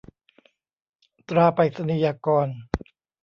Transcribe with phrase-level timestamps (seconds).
[1.29, 2.47] ตราไปรษณียากร